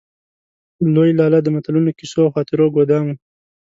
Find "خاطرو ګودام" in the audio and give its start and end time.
2.35-3.05